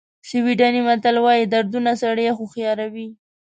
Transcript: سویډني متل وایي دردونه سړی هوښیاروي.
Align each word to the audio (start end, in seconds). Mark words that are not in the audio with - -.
سویډني 0.29 0.81
متل 0.87 1.15
وایي 1.25 1.45
دردونه 1.53 1.91
سړی 2.01 2.25
هوښیاروي. 2.37 3.07